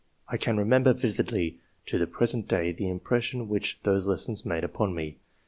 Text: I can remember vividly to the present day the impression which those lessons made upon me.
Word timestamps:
I 0.27 0.35
can 0.37 0.57
remember 0.57 0.93
vividly 0.93 1.59
to 1.85 1.99
the 1.99 2.07
present 2.07 2.47
day 2.47 2.71
the 2.71 2.89
impression 2.89 3.47
which 3.47 3.77
those 3.83 4.07
lessons 4.07 4.43
made 4.43 4.63
upon 4.63 4.95
me. 4.95 5.19